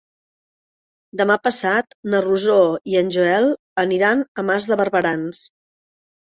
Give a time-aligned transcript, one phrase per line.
[1.19, 2.55] Demà passat na Rosó
[2.93, 3.51] i en Joel
[3.85, 5.45] aniran a Mas de Barberans.